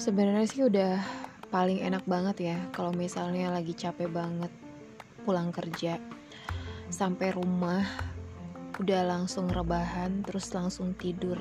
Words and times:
Sebenarnya 0.00 0.48
sih 0.48 0.64
udah 0.64 0.96
paling 1.52 1.84
enak 1.84 2.08
banget 2.08 2.56
ya 2.56 2.56
kalau 2.72 2.88
misalnya 2.88 3.52
lagi 3.52 3.76
capek 3.76 4.08
banget 4.08 4.48
pulang 5.28 5.52
kerja 5.52 6.00
sampai 6.88 7.36
rumah 7.36 7.84
udah 8.80 9.04
langsung 9.04 9.52
rebahan 9.52 10.24
terus 10.24 10.56
langsung 10.56 10.96
tidur. 10.96 11.36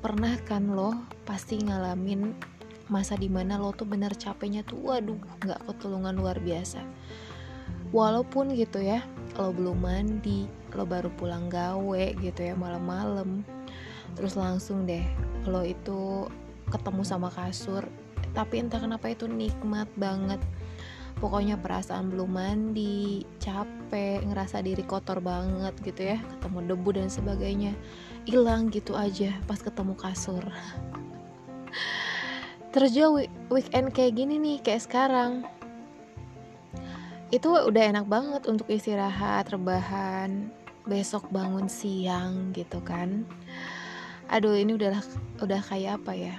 Pernah 0.00 0.40
kan 0.48 0.72
lo 0.72 0.96
pasti 1.28 1.60
ngalamin 1.60 2.32
masa 2.88 3.20
di 3.20 3.28
mana 3.28 3.60
lo 3.60 3.76
tuh 3.76 3.84
bener 3.84 4.16
capeknya 4.16 4.64
tuh 4.64 4.88
waduh 4.88 5.20
nggak 5.44 5.60
ketulungan 5.68 6.16
luar 6.16 6.40
biasa. 6.40 6.80
Walaupun 7.92 8.56
gitu 8.56 8.80
ya 8.80 9.04
lo 9.36 9.52
belum 9.52 9.84
mandi, 9.84 10.48
lo 10.72 10.88
baru 10.88 11.12
pulang 11.20 11.52
gawe 11.52 12.16
gitu 12.16 12.40
ya 12.40 12.56
malam-malam. 12.56 13.44
Terus 14.16 14.40
langsung 14.40 14.88
deh 14.88 15.04
lo 15.44 15.60
itu 15.68 16.32
ketemu 16.68 17.02
sama 17.04 17.32
kasur. 17.32 17.84
Tapi 18.36 18.62
entah 18.62 18.78
kenapa 18.78 19.10
itu 19.10 19.26
nikmat 19.26 19.88
banget. 19.96 20.38
Pokoknya 21.18 21.58
perasaan 21.58 22.14
belum 22.14 22.30
mandi 22.30 23.26
capek 23.42 24.22
ngerasa 24.22 24.62
diri 24.62 24.86
kotor 24.86 25.18
banget 25.18 25.74
gitu 25.82 26.14
ya. 26.14 26.18
Ketemu 26.22 26.58
debu 26.70 26.90
dan 26.94 27.10
sebagainya. 27.10 27.74
Hilang 28.22 28.70
gitu 28.70 28.94
aja 28.94 29.34
pas 29.50 29.58
ketemu 29.58 29.98
kasur. 29.98 30.44
Terus 32.72 32.94
juga 32.94 33.26
weekend 33.50 33.90
kayak 33.90 34.14
gini 34.14 34.38
nih 34.38 34.58
kayak 34.62 34.86
sekarang. 34.86 35.42
Itu 37.34 37.50
udah 37.50 37.82
enak 37.92 38.06
banget 38.06 38.46
untuk 38.46 38.70
istirahat 38.70 39.50
rebahan 39.50 40.54
besok 40.88 41.28
bangun 41.34 41.66
siang 41.66 42.54
gitu 42.54 42.78
kan. 42.80 43.26
Aduh 44.30 44.54
ini 44.54 44.78
udah 44.78 45.02
udah 45.42 45.60
kayak 45.66 46.00
apa 46.00 46.14
ya 46.14 46.36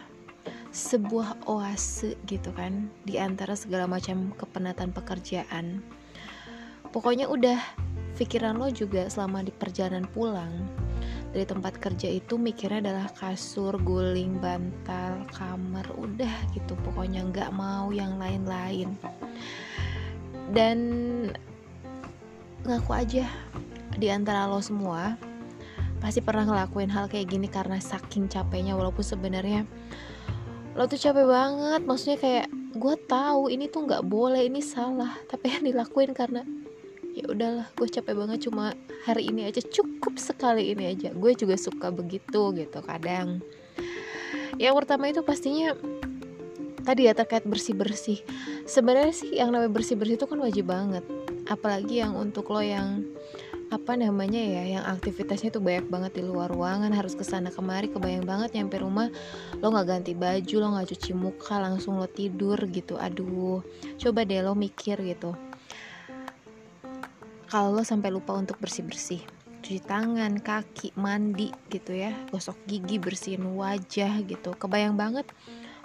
sebuah 0.70 1.50
oase 1.50 2.14
gitu 2.30 2.54
kan 2.54 2.94
di 3.02 3.18
antara 3.18 3.58
segala 3.58 3.90
macam 3.90 4.30
kepenatan 4.38 4.94
pekerjaan. 4.94 5.82
Pokoknya 6.90 7.30
udah 7.30 7.58
pikiran 8.18 8.58
lo 8.58 8.70
juga 8.74 9.06
selama 9.10 9.46
di 9.46 9.54
perjalanan 9.54 10.06
pulang 10.10 10.52
dari 11.30 11.46
tempat 11.46 11.78
kerja 11.78 12.10
itu 12.10 12.42
mikirnya 12.42 12.90
adalah 12.90 13.08
kasur, 13.14 13.78
guling, 13.78 14.42
bantal, 14.42 15.26
kamar, 15.30 15.86
udah 15.94 16.34
gitu 16.58 16.74
pokoknya 16.82 17.22
nggak 17.30 17.54
mau 17.54 17.94
yang 17.94 18.18
lain-lain. 18.18 18.98
Dan 20.50 20.80
ngaku 22.66 22.92
aja 22.92 23.26
di 23.96 24.10
antara 24.10 24.50
lo 24.50 24.58
semua 24.60 25.14
pasti 26.02 26.24
pernah 26.24 26.48
ngelakuin 26.48 26.90
hal 26.90 27.06
kayak 27.12 27.30
gini 27.30 27.46
karena 27.46 27.78
saking 27.78 28.32
capeknya 28.32 28.74
walaupun 28.74 29.04
sebenarnya 29.04 29.68
lo 30.78 30.86
tuh 30.86 31.00
capek 31.02 31.26
banget 31.26 31.82
maksudnya 31.86 32.18
kayak 32.22 32.48
gue 32.78 32.96
tahu 33.10 33.50
ini 33.50 33.66
tuh 33.70 33.90
nggak 33.90 34.06
boleh 34.06 34.46
ini 34.46 34.62
salah 34.62 35.18
tapi 35.26 35.50
yang 35.54 35.64
dilakuin 35.66 36.14
karena 36.14 36.46
ya 37.20 37.26
udahlah 37.28 37.68
gue 37.74 37.88
capek 37.90 38.16
banget 38.16 38.48
cuma 38.48 38.72
hari 39.04 39.28
ini 39.28 39.50
aja 39.50 39.60
cukup 39.64 40.16
sekali 40.16 40.72
ini 40.72 40.96
aja. 40.96 41.12
Gue 41.12 41.36
juga 41.36 41.60
suka 41.60 41.92
begitu 41.92 42.56
gitu 42.56 42.80
kadang. 42.84 43.44
Yang 44.60 44.74
pertama 44.84 45.12
itu 45.12 45.22
pastinya 45.24 45.76
tadi 46.84 47.12
ya 47.12 47.14
terkait 47.14 47.44
bersih 47.44 47.76
bersih 47.76 48.24
sebenarnya 48.64 49.14
sih 49.14 49.36
yang 49.36 49.52
namanya 49.52 49.70
bersih 49.70 50.00
bersih 50.00 50.16
itu 50.16 50.28
kan 50.28 50.40
wajib 50.40 50.72
banget. 50.72 51.04
Apalagi 51.50 52.00
yang 52.00 52.16
untuk 52.16 52.52
lo 52.54 52.62
yang 52.62 53.04
apa 53.70 53.94
namanya 53.94 54.42
ya 54.42 54.66
yang 54.66 54.86
aktivitasnya 54.86 55.54
tuh 55.54 55.62
banyak 55.62 55.94
banget 55.94 56.18
di 56.18 56.24
luar 56.26 56.50
ruangan 56.50 56.90
harus 56.90 57.14
ke 57.14 57.22
sana 57.22 57.54
kemari 57.54 57.86
kebayang 57.86 58.26
banget 58.26 58.58
nyampe 58.58 58.82
rumah 58.82 59.14
lo 59.62 59.70
nggak 59.70 59.86
ganti 59.86 60.18
baju 60.18 60.56
lo 60.58 60.68
nggak 60.74 60.90
cuci 60.90 61.12
muka 61.14 61.62
langsung 61.62 62.02
lo 62.02 62.10
tidur 62.10 62.58
gitu. 62.74 62.98
Aduh 62.98 63.62
coba 64.02 64.26
deh 64.26 64.42
lo 64.42 64.58
mikir 64.58 64.98
gitu. 65.06 65.38
Kalau 67.46 67.70
lo 67.78 67.86
sampai 67.86 68.10
lupa 68.10 68.34
untuk 68.34 68.58
bersih 68.58 68.86
bersih 68.90 69.22
cuci 69.60 69.86
tangan 69.86 70.42
kaki 70.42 70.98
mandi 70.98 71.54
gitu 71.70 71.94
ya 71.94 72.16
gosok 72.34 72.58
gigi 72.66 72.98
bersihin 72.98 73.46
wajah 73.54 74.26
gitu. 74.26 74.58
Kebayang 74.58 74.98
banget 74.98 75.30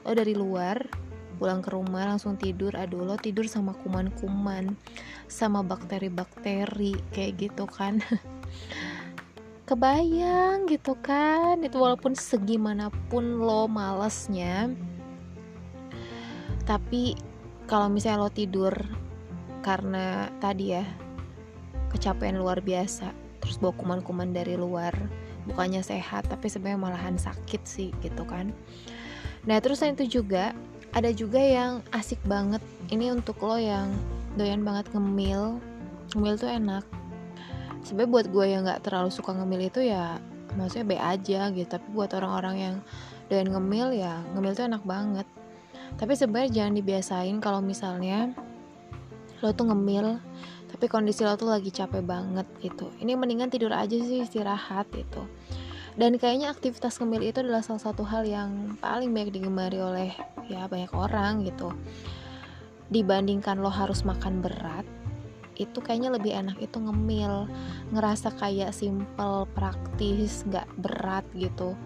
lo 0.08 0.16
dari 0.16 0.32
luar 0.32 0.88
pulang 1.36 1.60
ke 1.60 1.74
rumah 1.74 2.06
langsung 2.08 2.38
tidur. 2.38 2.72
Aduh 2.78 3.02
lo 3.04 3.18
tidur 3.18 3.44
sama 3.50 3.74
kuman-kuman 3.82 4.78
sama 5.26 5.60
bakteri-bakteri 5.66 6.96
kayak 7.10 7.50
gitu 7.50 7.64
kan. 7.66 8.00
Kebayang 9.68 10.68
gitu 10.68 10.94
kan? 11.00 11.60
Itu 11.64 11.80
walaupun 11.80 12.14
segimanapun 12.14 13.42
lo 13.42 13.66
malesnya 13.66 14.70
tapi 16.64 17.12
kalau 17.68 17.92
misalnya 17.92 18.24
lo 18.24 18.32
tidur 18.32 18.72
karena 19.60 20.28
tadi 20.40 20.76
ya 20.76 20.84
kecapean 21.92 22.40
luar 22.40 22.64
biasa 22.64 23.12
terus 23.40 23.60
bawa 23.60 23.76
kuman-kuman 23.76 24.32
dari 24.32 24.56
luar 24.56 24.92
bukannya 25.44 25.84
sehat 25.84 26.24
tapi 26.32 26.48
sebenarnya 26.48 26.80
malahan 26.80 27.16
sakit 27.20 27.62
sih 27.68 27.92
gitu 28.00 28.24
kan. 28.24 28.56
Nah 29.44 29.60
terus 29.60 29.84
itu 29.84 30.20
juga 30.20 30.56
ada 30.94 31.10
juga 31.10 31.42
yang 31.42 31.82
asik 31.90 32.22
banget. 32.22 32.62
Ini 32.86 33.10
untuk 33.10 33.42
lo 33.42 33.58
yang 33.58 33.90
doyan 34.38 34.62
banget 34.62 34.86
ngemil. 34.94 35.58
Ngemil 36.14 36.34
tuh 36.38 36.46
enak. 36.46 36.86
Sebenarnya 37.82 38.10
buat 38.14 38.26
gue 38.30 38.44
yang 38.46 38.62
nggak 38.62 38.86
terlalu 38.86 39.10
suka 39.10 39.34
ngemil 39.34 39.68
itu 39.68 39.82
ya 39.82 40.22
maksudnya 40.54 40.86
be 40.86 40.96
aja 40.96 41.50
gitu. 41.50 41.66
Tapi 41.66 41.86
buat 41.90 42.14
orang-orang 42.14 42.56
yang 42.56 42.74
doyan 43.26 43.50
ngemil 43.50 43.88
ya 43.98 44.22
ngemil 44.38 44.54
tuh 44.54 44.70
enak 44.70 44.82
banget. 44.86 45.26
Tapi 45.98 46.14
sebenarnya 46.14 46.50
jangan 46.62 46.74
dibiasain 46.78 47.36
kalau 47.42 47.58
misalnya 47.58 48.30
lo 49.42 49.50
tuh 49.50 49.68
ngemil 49.68 50.22
tapi 50.70 50.90
kondisi 50.90 51.22
lo 51.22 51.38
tuh 51.38 51.50
lagi 51.50 51.74
capek 51.74 52.02
banget 52.06 52.46
gitu. 52.62 52.90
Ini 53.02 53.18
mendingan 53.18 53.50
tidur 53.50 53.74
aja 53.74 53.94
sih 53.98 54.22
istirahat 54.22 54.86
gitu 54.94 55.26
dan 55.94 56.18
kayaknya 56.18 56.50
aktivitas 56.50 56.98
ngemil 56.98 57.22
itu 57.22 57.38
adalah 57.38 57.62
salah 57.62 57.82
satu 57.82 58.02
hal 58.02 58.26
yang 58.26 58.74
paling 58.82 59.14
banyak 59.14 59.38
digemari 59.38 59.78
oleh 59.78 60.10
ya 60.50 60.66
banyak 60.66 60.90
orang 60.90 61.46
gitu. 61.46 61.70
Dibandingkan 62.90 63.62
lo 63.62 63.70
harus 63.70 64.02
makan 64.02 64.42
berat 64.42 64.82
itu 65.54 65.78
kayaknya 65.78 66.10
lebih 66.10 66.34
enak 66.34 66.58
itu 66.58 66.82
ngemil 66.82 67.46
ngerasa 67.94 68.34
kayak 68.34 68.74
simple 68.74 69.46
praktis 69.54 70.42
nggak 70.50 70.66
berat 70.82 71.22
gitu. 71.38 71.78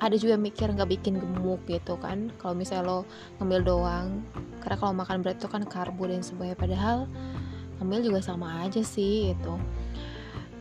Ada 0.00 0.16
juga 0.16 0.40
mikir 0.40 0.72
nggak 0.72 0.88
bikin 0.96 1.20
gemuk 1.20 1.60
gitu 1.68 2.00
kan. 2.00 2.32
Kalau 2.40 2.56
misalnya 2.56 2.88
lo 2.88 2.98
ngemil 3.40 3.60
doang 3.60 4.24
karena 4.64 4.76
kalau 4.80 4.92
makan 4.96 5.20
berat 5.20 5.36
itu 5.36 5.48
kan 5.52 5.64
karbo 5.68 6.08
dan 6.08 6.24
sebagainya 6.24 6.56
padahal 6.56 6.98
ngemil 7.80 8.12
juga 8.12 8.20
sama 8.20 8.64
aja 8.64 8.84
sih 8.84 9.32
itu 9.32 9.54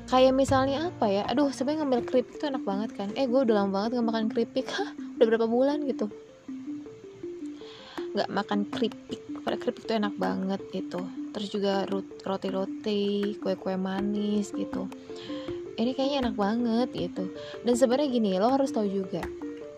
kayak 0.09 0.33
misalnya 0.33 0.89
apa 0.89 1.05
ya? 1.05 1.23
Aduh 1.29 1.53
sebenarnya 1.53 1.85
ngambil 1.85 2.01
keripik 2.09 2.41
itu 2.41 2.45
enak 2.49 2.63
banget 2.65 2.89
kan? 2.97 3.09
Eh 3.13 3.29
gue 3.29 3.39
udah 3.45 3.55
lama 3.63 3.69
banget 3.69 3.89
nggak 3.95 4.07
makan 4.09 4.25
keripik. 4.33 4.67
Hah, 4.75 4.89
udah 4.97 5.25
berapa 5.29 5.47
bulan 5.47 5.85
gitu? 5.85 6.09
Nggak 8.17 8.29
makan 8.33 8.59
keripik. 8.73 9.21
Pada 9.45 9.55
keripik 9.55 9.85
itu 9.85 9.93
enak 9.93 10.15
banget 10.17 10.61
gitu. 10.73 10.99
Terus 11.29 11.47
juga 11.53 11.85
roti-roti 12.25 13.37
kue-kue 13.37 13.77
manis 13.77 14.49
gitu. 14.51 14.89
Ini 15.79 15.95
kayaknya 15.95 16.27
enak 16.27 16.35
banget 16.35 16.89
gitu. 16.91 17.31
Dan 17.63 17.73
sebenarnya 17.77 18.09
gini 18.11 18.35
lo 18.35 18.51
harus 18.51 18.73
tahu 18.73 18.89
juga 18.89 19.23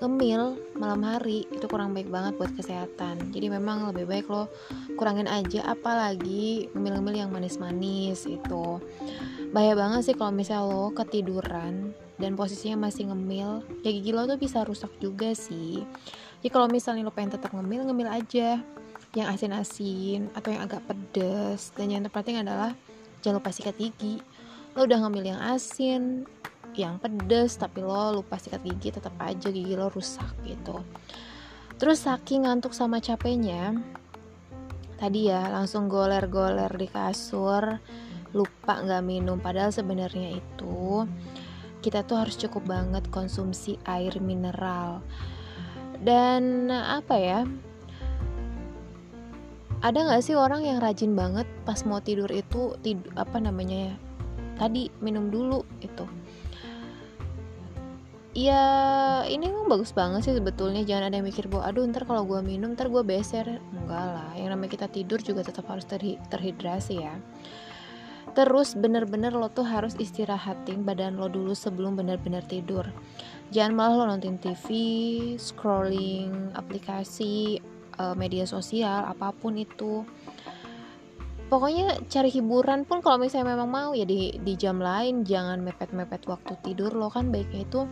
ngemil 0.01 0.57
malam 0.81 1.05
hari 1.05 1.45
itu 1.53 1.69
kurang 1.69 1.93
baik 1.93 2.09
banget 2.09 2.33
buat 2.41 2.49
kesehatan. 2.57 3.29
Jadi 3.29 3.53
memang 3.53 3.93
lebih 3.93 4.09
baik 4.09 4.25
lo 4.33 4.49
kurangin 4.97 5.29
aja 5.29 5.61
apalagi 5.69 6.65
ngemil-ngemil 6.73 7.15
yang 7.21 7.29
manis-manis 7.29 8.25
itu. 8.25 8.81
Bahaya 9.53 9.77
banget 9.77 10.09
sih 10.09 10.15
kalau 10.17 10.33
misalnya 10.33 10.65
lo 10.65 10.89
ketiduran 10.89 11.93
dan 12.17 12.33
posisinya 12.33 12.89
masih 12.89 13.13
ngemil 13.13 13.61
ya 13.85 13.89
gigi 13.93 14.09
lo 14.09 14.25
tuh 14.25 14.41
bisa 14.41 14.65
rusak 14.65 14.89
juga 14.97 15.37
sih. 15.37 15.85
Jadi 16.41 16.49
kalau 16.49 16.65
misalnya 16.65 17.05
lo 17.05 17.13
pengen 17.13 17.37
tetap 17.37 17.53
ngemil 17.53 17.85
ngemil 17.85 18.09
aja 18.09 18.57
yang 19.13 19.27
asin-asin 19.29 20.33
atau 20.33 20.49
yang 20.49 20.65
agak 20.65 20.81
pedes. 20.89 21.69
Dan 21.77 21.93
yang 21.93 22.01
terpenting 22.01 22.41
adalah 22.41 22.73
jangan 23.21 23.37
lupa 23.37 23.53
sikat 23.53 23.77
gigi. 23.77 24.17
Lo 24.73 24.89
udah 24.89 24.97
ngambil 24.97 25.37
yang 25.37 25.41
asin 25.45 26.25
yang 26.75 26.99
pedes 27.01 27.59
tapi 27.59 27.83
lo 27.83 28.15
lupa 28.15 28.39
sikat 28.39 28.63
gigi 28.63 28.95
tetap 28.95 29.15
aja 29.19 29.51
gigi 29.51 29.75
lo 29.75 29.91
rusak 29.91 30.31
gitu. 30.47 30.79
Terus 31.81 32.05
saking 32.05 32.45
ngantuk 32.45 32.71
sama 32.77 33.01
capeknya 33.01 33.75
tadi 35.01 35.33
ya 35.33 35.49
langsung 35.49 35.89
goler-goler 35.89 36.69
di 36.77 36.85
kasur 36.85 37.81
lupa 38.31 38.73
nggak 38.79 39.03
minum. 39.03 39.41
Padahal 39.41 39.73
sebenarnya 39.73 40.37
itu 40.37 41.03
kita 41.81 42.05
tuh 42.05 42.21
harus 42.21 42.37
cukup 42.37 42.63
banget 42.69 43.03
konsumsi 43.09 43.81
air 43.89 44.21
mineral. 44.21 45.01
Dan 46.01 46.69
apa 46.69 47.15
ya 47.17 47.41
ada 49.81 49.97
nggak 49.97 50.21
sih 50.21 50.37
orang 50.37 50.61
yang 50.61 50.77
rajin 50.77 51.17
banget 51.17 51.49
pas 51.65 51.81
mau 51.89 51.97
tidur 51.97 52.29
itu 52.29 52.77
tidur 52.85 53.09
apa 53.17 53.41
namanya 53.41 53.89
ya 53.89 53.95
tadi 54.61 54.93
minum 55.01 55.33
dulu 55.33 55.65
itu 55.81 56.05
ya 58.31 58.63
ini 59.27 59.51
emang 59.51 59.67
bagus 59.67 59.91
banget 59.91 60.23
sih 60.23 60.35
sebetulnya. 60.35 60.87
Jangan 60.87 61.11
ada 61.11 61.15
yang 61.19 61.27
mikir 61.27 61.51
bahwa 61.51 61.67
aduh 61.67 61.83
ntar 61.91 62.07
kalau 62.07 62.23
gue 62.23 62.39
minum 62.39 62.73
ntar 62.75 62.87
gue 62.87 63.03
beser. 63.03 63.59
Enggak 63.75 64.05
lah 64.07 64.31
yang 64.39 64.55
namanya 64.55 64.71
kita 64.71 64.87
tidur 64.87 65.19
juga 65.19 65.43
tetap 65.43 65.67
harus 65.67 65.83
terhi 65.83 66.15
terhidrasi 66.31 67.03
ya. 67.03 67.15
Terus 68.31 68.79
bener-bener 68.79 69.35
lo 69.35 69.51
tuh 69.51 69.67
harus 69.67 69.99
istirahatin 69.99 70.87
badan 70.87 71.19
lo 71.19 71.27
dulu 71.27 71.51
sebelum 71.51 71.99
bener-bener 71.99 72.43
tidur. 72.47 72.87
Jangan 73.51 73.73
malah 73.75 73.95
lo 73.99 74.05
nonton 74.15 74.39
TV 74.39 74.67
scrolling 75.35 76.55
aplikasi 76.55 77.59
uh, 77.99 78.15
media 78.15 78.47
sosial 78.47 79.03
apa 79.11 79.35
pun 79.35 79.59
itu 79.59 80.07
pokoknya 81.51 81.99
cari 82.07 82.31
hiburan 82.31 82.87
pun 82.87 83.03
kalau 83.03 83.19
misalnya 83.19 83.59
memang 83.59 83.67
mau 83.67 83.91
ya 83.91 84.07
di 84.07 84.31
di 84.39 84.55
jam 84.55 84.79
lain. 84.79 85.27
Jangan 85.27 85.59
mepet-mepet 85.59 86.23
waktu 86.31 86.55
tidur 86.63 86.95
lo 86.95 87.11
kan 87.11 87.27
baiknya 87.27 87.67
itu 87.67 87.83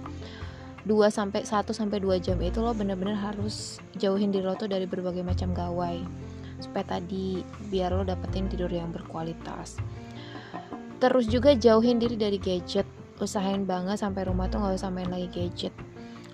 2 0.87 0.95
sampai 1.11 1.43
1 1.43 1.75
sampai 1.75 1.99
2 1.99 2.23
jam 2.23 2.39
itu 2.39 2.63
lo 2.63 2.71
bener-bener 2.71 3.19
harus 3.19 3.83
jauhin 3.99 4.31
diri 4.31 4.47
lo 4.47 4.55
tuh 4.55 4.71
dari 4.71 4.87
berbagai 4.87 5.27
macam 5.27 5.51
gawai. 5.51 5.99
Supaya 6.63 6.97
tadi 6.97 7.43
biar 7.67 7.91
lo 7.91 8.07
dapetin 8.07 8.47
tidur 8.47 8.71
yang 8.71 8.95
berkualitas. 8.95 9.75
Terus 11.03 11.27
juga 11.27 11.51
jauhin 11.51 11.99
diri 11.99 12.15
dari 12.15 12.39
gadget. 12.39 12.87
Usahain 13.19 13.67
banget 13.67 13.99
sampai 13.99 14.23
rumah 14.23 14.47
tuh 14.47 14.63
nggak 14.63 14.79
usah 14.79 14.87
main 14.87 15.11
lagi 15.11 15.27
gadget. 15.35 15.75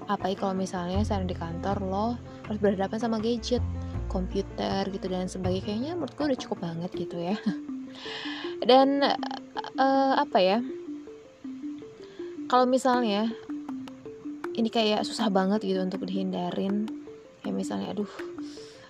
Apalagi 0.06 0.38
kalau 0.38 0.54
misalnya 0.54 1.02
sering 1.02 1.26
di 1.26 1.34
kantor 1.34 1.82
lo 1.82 2.08
harus 2.46 2.62
berhadapan 2.62 3.02
sama 3.02 3.18
gadget 3.18 3.66
komputer 4.16 4.88
gitu 4.88 5.12
dan 5.12 5.28
sebagainya 5.28 5.64
kayaknya 5.68 5.92
menurut 6.00 6.16
gue 6.16 6.26
udah 6.32 6.40
cukup 6.40 6.58
banget 6.64 6.92
gitu 6.96 7.20
ya. 7.20 7.36
Dan 8.70 9.04
uh, 9.76 10.14
apa 10.16 10.40
ya 10.40 10.64
kalau 12.48 12.64
misalnya 12.64 13.28
ini 14.56 14.72
kayak 14.72 15.04
susah 15.04 15.28
banget 15.28 15.68
gitu 15.68 15.84
untuk 15.84 16.08
dihindarin 16.08 16.88
kayak 17.44 17.56
misalnya 17.56 17.92
aduh 17.92 18.10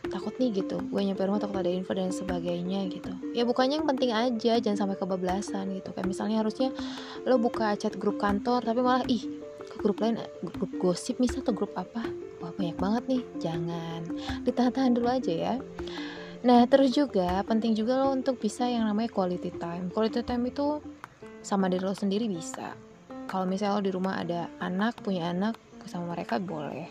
takut 0.06 0.38
nih 0.38 0.62
gitu. 0.62 0.78
Gue 0.86 1.02
nyampe 1.02 1.26
rumah 1.26 1.42
takut 1.42 1.58
ada 1.58 1.72
info 1.74 1.98
dan 1.98 2.14
sebagainya 2.14 2.86
gitu. 2.94 3.10
Ya 3.34 3.42
bukannya 3.42 3.82
yang 3.82 3.90
penting 3.90 4.14
aja 4.14 4.62
jangan 4.62 4.86
sampai 4.86 4.98
kebablasan 5.02 5.74
gitu. 5.74 5.90
Kayak 5.98 6.08
misalnya 6.08 6.46
harusnya 6.46 6.70
lo 7.26 7.42
buka 7.42 7.74
chat 7.74 7.98
grup 7.98 8.22
kantor 8.22 8.62
tapi 8.62 8.80
malah 8.86 9.02
ih 9.10 9.26
ke 9.66 9.76
grup 9.82 9.98
lain 9.98 10.22
grup 10.46 10.72
gosip 10.78 11.18
misal 11.18 11.42
atau 11.42 11.58
grup 11.58 11.74
apa 11.74 12.06
banget 12.86 13.04
nih 13.10 13.24
jangan 13.42 14.02
ditahan-tahan 14.46 14.94
dulu 14.94 15.10
aja 15.10 15.34
ya. 15.34 15.56
Nah 16.46 16.70
terus 16.70 16.94
juga 16.94 17.42
penting 17.42 17.74
juga 17.74 18.06
lo 18.06 18.14
untuk 18.14 18.38
bisa 18.38 18.70
yang 18.70 18.86
namanya 18.86 19.10
quality 19.10 19.50
time. 19.58 19.90
Quality 19.90 20.22
time 20.22 20.46
itu 20.54 20.78
sama 21.42 21.66
diri 21.66 21.82
lo 21.82 21.98
sendiri 21.98 22.30
bisa. 22.30 22.78
Kalau 23.26 23.50
misalnya 23.50 23.82
lo 23.82 23.82
di 23.82 23.90
rumah 23.90 24.22
ada 24.22 24.46
anak 24.62 25.02
punya 25.02 25.34
anak 25.34 25.58
sama 25.90 26.14
mereka 26.14 26.38
boleh. 26.38 26.86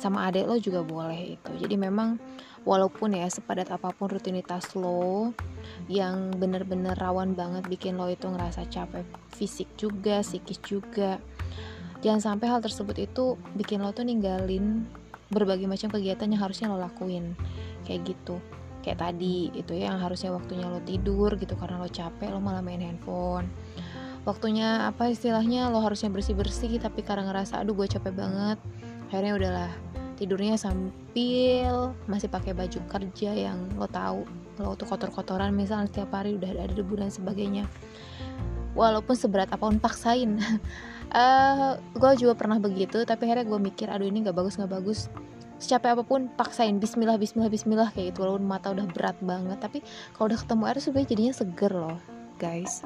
Sama 0.00 0.24
adik 0.32 0.48
lo 0.48 0.56
juga 0.56 0.80
boleh 0.80 1.36
itu. 1.36 1.50
Jadi 1.60 1.76
memang 1.76 2.16
walaupun 2.64 3.16
ya 3.16 3.28
sepadat 3.28 3.68
apa 3.72 3.92
pun 3.92 4.12
rutinitas 4.12 4.72
lo 4.76 5.32
yang 5.88 6.32
bener-bener 6.36 6.92
rawan 6.96 7.32
banget 7.32 7.64
bikin 7.68 7.96
lo 7.96 8.08
itu 8.08 8.28
ngerasa 8.28 8.68
capek 8.68 9.04
fisik 9.32 9.68
juga 9.80 10.20
psikis 10.20 10.60
juga 10.60 11.16
jangan 12.04 12.20
sampai 12.20 12.46
hal 12.52 12.60
tersebut 12.60 12.96
itu 13.00 13.36
bikin 13.56 13.80
lo 13.80 13.92
tuh 13.96 14.04
ninggalin 14.04 14.84
berbagai 15.30 15.70
macam 15.70 15.88
kegiatan 15.94 16.26
yang 16.26 16.42
harusnya 16.42 16.66
lo 16.68 16.76
lakuin. 16.76 17.38
Kayak 17.86 18.14
gitu. 18.14 18.36
Kayak 18.82 19.08
tadi 19.08 19.54
itu 19.54 19.72
ya 19.76 19.94
yang 19.94 20.02
harusnya 20.02 20.34
waktunya 20.34 20.66
lo 20.66 20.82
tidur 20.82 21.38
gitu 21.38 21.54
karena 21.54 21.80
lo 21.80 21.88
capek 21.88 22.28
lo 22.34 22.42
malah 22.42 22.60
main 22.60 22.82
handphone. 22.82 23.46
Waktunya 24.28 24.90
apa 24.90 25.08
istilahnya 25.08 25.72
lo 25.72 25.80
harusnya 25.80 26.12
bersih 26.12 26.36
bersih 26.36 26.76
tapi 26.76 27.00
karena 27.00 27.24
ngerasa 27.30 27.62
aduh 27.62 27.72
gue 27.72 27.88
capek 27.88 28.12
banget. 28.12 28.58
Akhirnya 29.08 29.32
udahlah 29.38 29.70
tidurnya 30.20 30.60
sambil 30.60 31.96
masih 32.04 32.28
pakai 32.28 32.52
baju 32.52 32.78
kerja 32.92 33.32
yang 33.32 33.64
lo 33.80 33.88
tahu 33.88 34.28
lo 34.60 34.76
tuh 34.76 34.84
kotor-kotoran 34.84 35.56
misalnya 35.56 35.88
setiap 35.88 36.12
hari 36.12 36.36
udah 36.36 36.52
ada 36.52 36.68
debu 36.76 37.00
dan 37.00 37.08
sebagainya. 37.08 37.64
Walaupun 38.76 39.16
seberat 39.16 39.48
apa 39.48 39.64
pun 39.64 39.80
paksain 39.80 40.36
uh, 41.10 41.18
eh, 41.18 41.72
gue 41.96 42.10
juga 42.18 42.34
pernah 42.38 42.58
begitu 42.58 43.02
tapi 43.02 43.26
akhirnya 43.28 43.46
gue 43.46 43.60
mikir 43.60 43.86
aduh 43.90 44.06
ini 44.06 44.26
nggak 44.26 44.36
bagus 44.36 44.56
nggak 44.58 44.72
bagus. 44.72 45.10
Secapek 45.60 45.92
apa 45.92 46.04
pun 46.08 46.32
paksain 46.40 46.80
Bismillah 46.80 47.20
Bismillah 47.20 47.52
Bismillah 47.52 47.92
kayak 47.92 48.16
gitu 48.16 48.24
walaupun 48.24 48.48
mata 48.48 48.72
udah 48.72 48.88
berat 48.88 49.20
banget. 49.20 49.60
Tapi 49.60 49.84
kalau 50.16 50.32
udah 50.32 50.40
ketemu 50.40 50.62
air 50.64 50.78
sebenarnya 50.80 51.08
jadinya 51.12 51.34
seger 51.36 51.72
loh 51.76 51.98
guys 52.40 52.80